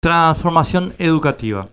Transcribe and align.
Transformación 0.00 0.94
educativa. 1.00 1.70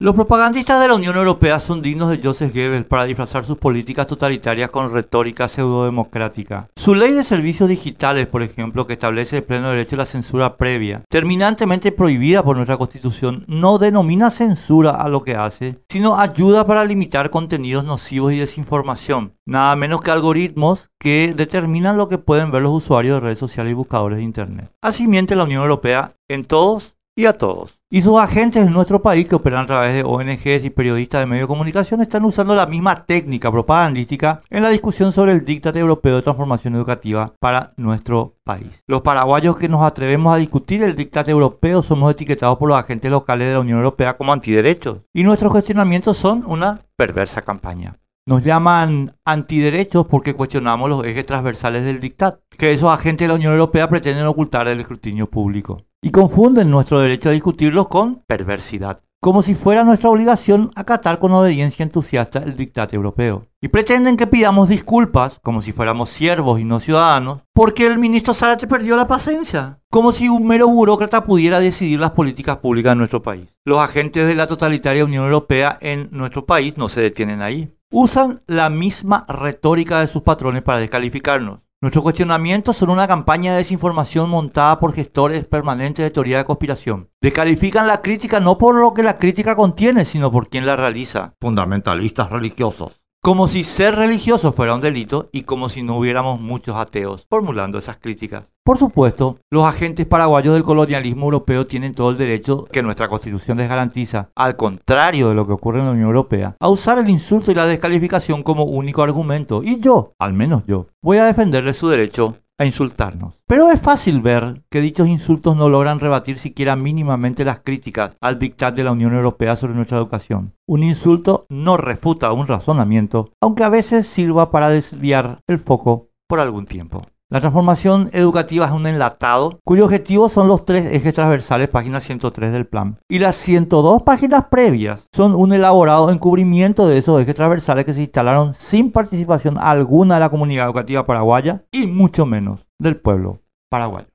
Los 0.00 0.14
propagandistas 0.14 0.80
de 0.80 0.86
la 0.86 0.94
Unión 0.94 1.16
Europea 1.16 1.58
son 1.58 1.82
dignos 1.82 2.08
de 2.08 2.20
Joseph 2.22 2.54
Goebbels 2.54 2.86
para 2.86 3.02
disfrazar 3.02 3.44
sus 3.44 3.58
políticas 3.58 4.06
totalitarias 4.06 4.70
con 4.70 4.92
retórica 4.92 5.48
pseudodemocrática. 5.48 6.68
Su 6.76 6.94
ley 6.94 7.10
de 7.10 7.24
servicios 7.24 7.68
digitales, 7.68 8.28
por 8.28 8.42
ejemplo, 8.42 8.86
que 8.86 8.92
establece 8.92 9.38
el 9.38 9.42
pleno 9.42 9.70
derecho 9.70 9.96
a 9.96 9.98
la 9.98 10.06
censura 10.06 10.56
previa, 10.56 11.02
terminantemente 11.08 11.90
prohibida 11.90 12.44
por 12.44 12.54
nuestra 12.54 12.76
Constitución, 12.76 13.44
no 13.48 13.78
denomina 13.78 14.30
censura 14.30 14.92
a 14.92 15.08
lo 15.08 15.24
que 15.24 15.34
hace, 15.34 15.80
sino 15.88 16.16
ayuda 16.16 16.64
para 16.64 16.84
limitar 16.84 17.30
contenidos 17.30 17.84
nocivos 17.84 18.32
y 18.32 18.38
desinformación, 18.38 19.32
nada 19.46 19.74
menos 19.74 20.00
que 20.00 20.12
algoritmos 20.12 20.90
que 21.00 21.34
determinan 21.36 21.96
lo 21.96 22.08
que 22.08 22.18
pueden 22.18 22.52
ver 22.52 22.62
los 22.62 22.84
usuarios 22.84 23.16
de 23.16 23.20
redes 23.20 23.40
sociales 23.40 23.72
y 23.72 23.74
buscadores 23.74 24.18
de 24.18 24.22
Internet. 24.22 24.70
Así 24.80 25.08
miente 25.08 25.34
la 25.34 25.42
Unión 25.42 25.62
Europea 25.62 26.14
en 26.28 26.44
todos 26.44 26.94
y 27.18 27.26
a 27.26 27.32
todos. 27.32 27.80
Y 27.90 28.02
sus 28.02 28.16
agentes 28.20 28.64
en 28.64 28.72
nuestro 28.72 29.02
país 29.02 29.26
que 29.26 29.34
operan 29.34 29.64
a 29.64 29.66
través 29.66 29.92
de 29.92 30.04
ONGs 30.04 30.64
y 30.64 30.70
periodistas 30.70 31.20
de 31.20 31.26
medios 31.26 31.48
de 31.48 31.52
comunicación 31.52 32.00
están 32.00 32.24
usando 32.24 32.54
la 32.54 32.66
misma 32.66 33.06
técnica 33.06 33.50
propagandística 33.50 34.42
en 34.50 34.62
la 34.62 34.68
discusión 34.68 35.10
sobre 35.10 35.32
el 35.32 35.44
dictate 35.44 35.80
europeo 35.80 36.14
de 36.14 36.22
transformación 36.22 36.76
educativa 36.76 37.34
para 37.40 37.72
nuestro 37.76 38.36
país. 38.44 38.84
Los 38.86 39.02
paraguayos 39.02 39.56
que 39.56 39.68
nos 39.68 39.82
atrevemos 39.82 40.32
a 40.32 40.36
discutir 40.36 40.80
el 40.84 40.94
dictate 40.94 41.32
europeo 41.32 41.82
somos 41.82 42.12
etiquetados 42.12 42.56
por 42.56 42.68
los 42.68 42.78
agentes 42.78 43.10
locales 43.10 43.48
de 43.48 43.54
la 43.54 43.60
Unión 43.60 43.78
Europea 43.78 44.16
como 44.16 44.32
antiderechos 44.32 44.98
y 45.12 45.24
nuestros 45.24 45.50
cuestionamientos 45.50 46.16
son 46.16 46.44
una 46.46 46.82
perversa 46.94 47.42
campaña. 47.42 47.98
Nos 48.28 48.44
llaman 48.44 49.16
antiderechos 49.24 50.06
porque 50.06 50.34
cuestionamos 50.34 50.88
los 50.88 51.04
ejes 51.04 51.26
transversales 51.26 51.84
del 51.84 51.98
dictat, 51.98 52.38
que 52.56 52.72
esos 52.72 52.92
agentes 52.92 53.24
de 53.24 53.28
la 53.28 53.34
Unión 53.34 53.54
Europea 53.54 53.88
pretenden 53.88 54.26
ocultar 54.26 54.68
del 54.68 54.80
escrutinio 54.80 55.28
público. 55.28 55.87
Y 56.02 56.10
confunden 56.10 56.70
nuestro 56.70 57.00
derecho 57.00 57.28
a 57.28 57.32
discutirlos 57.32 57.88
con 57.88 58.22
perversidad, 58.26 59.00
como 59.20 59.42
si 59.42 59.56
fuera 59.56 59.82
nuestra 59.82 60.10
obligación 60.10 60.70
acatar 60.76 61.18
con 61.18 61.32
obediencia 61.32 61.82
entusiasta 61.82 62.38
el 62.38 62.56
dictat 62.56 62.94
europeo. 62.94 63.46
Y 63.60 63.68
pretenden 63.68 64.16
que 64.16 64.28
pidamos 64.28 64.68
disculpas, 64.68 65.40
como 65.42 65.60
si 65.60 65.72
fuéramos 65.72 66.10
siervos 66.10 66.60
y 66.60 66.64
no 66.64 66.78
ciudadanos, 66.78 67.42
porque 67.52 67.86
el 67.86 67.98
ministro 67.98 68.32
Zárate 68.32 68.68
perdió 68.68 68.94
la 68.94 69.08
paciencia, 69.08 69.80
como 69.90 70.12
si 70.12 70.28
un 70.28 70.46
mero 70.46 70.68
burócrata 70.68 71.24
pudiera 71.24 71.58
decidir 71.58 71.98
las 71.98 72.12
políticas 72.12 72.58
públicas 72.58 72.92
de 72.92 72.96
nuestro 72.96 73.20
país. 73.20 73.48
Los 73.64 73.80
agentes 73.80 74.24
de 74.26 74.36
la 74.36 74.46
totalitaria 74.46 75.04
Unión 75.04 75.24
Europea 75.24 75.78
en 75.80 76.08
nuestro 76.12 76.46
país 76.46 76.76
no 76.76 76.88
se 76.88 77.00
detienen 77.00 77.42
ahí 77.42 77.74
usan 77.90 78.42
la 78.46 78.70
misma 78.70 79.24
retórica 79.28 80.00
de 80.00 80.06
sus 80.06 80.22
patrones 80.22 80.62
para 80.62 80.78
descalificarnos. 80.78 81.60
Nuestros 81.80 82.02
cuestionamientos 82.02 82.76
son 82.76 82.90
una 82.90 83.06
campaña 83.06 83.52
de 83.52 83.58
desinformación 83.58 84.28
montada 84.28 84.80
por 84.80 84.92
gestores 84.92 85.44
permanentes 85.44 86.04
de 86.04 86.10
teoría 86.10 86.38
de 86.38 86.44
conspiración. 86.44 87.10
Descalifican 87.22 87.86
la 87.86 88.02
crítica 88.02 88.40
no 88.40 88.58
por 88.58 88.74
lo 88.74 88.92
que 88.92 89.04
la 89.04 89.16
crítica 89.16 89.54
contiene, 89.54 90.04
sino 90.04 90.32
por 90.32 90.48
quien 90.48 90.66
la 90.66 90.74
realiza. 90.74 91.36
Fundamentalistas 91.40 92.30
religiosos. 92.30 93.04
Como 93.28 93.46
si 93.46 93.62
ser 93.62 93.94
religioso 93.94 94.52
fuera 94.52 94.74
un 94.74 94.80
delito 94.80 95.28
y 95.32 95.42
como 95.42 95.68
si 95.68 95.82
no 95.82 95.98
hubiéramos 95.98 96.40
muchos 96.40 96.76
ateos 96.76 97.26
formulando 97.28 97.76
esas 97.76 97.98
críticas. 97.98 98.50
Por 98.64 98.78
supuesto, 98.78 99.36
los 99.50 99.66
agentes 99.66 100.06
paraguayos 100.06 100.54
del 100.54 100.62
colonialismo 100.62 101.24
europeo 101.24 101.66
tienen 101.66 101.92
todo 101.92 102.08
el 102.08 102.16
derecho 102.16 102.64
que 102.72 102.82
nuestra 102.82 103.10
constitución 103.10 103.58
les 103.58 103.68
garantiza, 103.68 104.30
al 104.34 104.56
contrario 104.56 105.28
de 105.28 105.34
lo 105.34 105.46
que 105.46 105.52
ocurre 105.52 105.80
en 105.80 105.84
la 105.84 105.90
Unión 105.90 106.06
Europea, 106.06 106.56
a 106.58 106.70
usar 106.70 106.96
el 106.96 107.10
insulto 107.10 107.52
y 107.52 107.54
la 107.54 107.66
descalificación 107.66 108.42
como 108.42 108.64
único 108.64 109.02
argumento. 109.02 109.60
Y 109.62 109.78
yo, 109.78 110.14
al 110.18 110.32
menos 110.32 110.62
yo, 110.66 110.86
voy 111.02 111.18
a 111.18 111.26
defenderles 111.26 111.76
su 111.76 111.88
derecho 111.88 112.36
a 112.58 112.66
insultarnos. 112.66 113.40
Pero 113.46 113.70
es 113.70 113.80
fácil 113.80 114.20
ver 114.20 114.62
que 114.68 114.80
dichos 114.80 115.08
insultos 115.08 115.56
no 115.56 115.68
logran 115.68 116.00
rebatir 116.00 116.38
siquiera 116.38 116.76
mínimamente 116.76 117.44
las 117.44 117.60
críticas 117.60 118.16
al 118.20 118.38
dictat 118.38 118.74
de 118.74 118.84
la 118.84 118.92
Unión 118.92 119.14
Europea 119.14 119.56
sobre 119.56 119.74
nuestra 119.74 119.96
educación. 119.96 120.54
Un 120.66 120.82
insulto 120.82 121.46
no 121.48 121.76
refuta 121.76 122.32
un 122.32 122.46
razonamiento, 122.46 123.30
aunque 123.40 123.64
a 123.64 123.68
veces 123.68 124.06
sirva 124.06 124.50
para 124.50 124.68
desviar 124.68 125.40
el 125.46 125.58
foco 125.58 126.10
por 126.26 126.40
algún 126.40 126.66
tiempo. 126.66 127.06
La 127.30 127.42
transformación 127.42 128.08
educativa 128.14 128.64
es 128.64 128.72
un 128.72 128.86
enlatado 128.86 129.60
cuyo 129.62 129.84
objetivo 129.84 130.30
son 130.30 130.48
los 130.48 130.64
tres 130.64 130.86
ejes 130.86 131.12
transversales, 131.12 131.68
página 131.68 132.00
103 132.00 132.52
del 132.52 132.66
plan. 132.66 133.00
Y 133.06 133.18
las 133.18 133.36
102 133.36 134.02
páginas 134.02 134.46
previas 134.50 135.04
son 135.12 135.34
un 135.34 135.52
elaborado 135.52 136.10
encubrimiento 136.10 136.88
de 136.88 136.96
esos 136.96 137.20
ejes 137.20 137.34
transversales 137.34 137.84
que 137.84 137.92
se 137.92 138.00
instalaron 138.00 138.54
sin 138.54 138.92
participación 138.92 139.58
alguna 139.58 140.14
de 140.14 140.20
la 140.20 140.30
comunidad 140.30 140.64
educativa 140.64 141.04
paraguaya 141.04 141.64
y 141.70 141.86
mucho 141.86 142.24
menos 142.24 142.66
del 142.78 142.96
pueblo 142.96 143.42
paraguayo. 143.68 144.08